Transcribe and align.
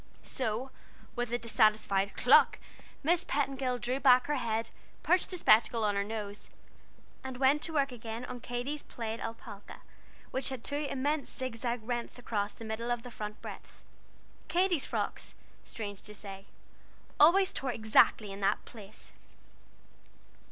So, 0.23 0.71
with 1.15 1.31
a 1.31 1.37
dissatisfied 1.37 2.17
cluck, 2.17 2.57
Miss 3.03 3.23
Petingill 3.23 3.77
drew 3.77 3.99
back 3.99 4.25
her 4.25 4.37
head, 4.37 4.71
perched 5.03 5.29
the 5.29 5.37
spectacles 5.37 5.83
on 5.83 5.93
her 5.95 6.03
nose, 6.03 6.49
and 7.23 7.37
went 7.37 7.61
to 7.61 7.73
work 7.73 7.91
again 7.91 8.25
on 8.25 8.39
Katy's 8.39 8.81
plaid 8.81 9.19
alpaca, 9.19 9.81
which 10.31 10.49
had 10.49 10.63
two 10.63 10.87
immense 10.89 11.29
zigzag 11.31 11.81
rents 11.83 12.17
across 12.17 12.55
the 12.55 12.65
middle 12.65 12.89
of 12.89 13.03
the 13.03 13.11
front 13.11 13.43
breadth. 13.43 13.83
Katy's 14.47 14.87
frocks, 14.87 15.35
strange 15.63 16.01
to 16.01 16.15
say, 16.15 16.47
always 17.19 17.53
tore 17.53 17.71
exactly 17.71 18.31
in 18.31 18.39
that 18.41 18.65
place! 18.65 19.13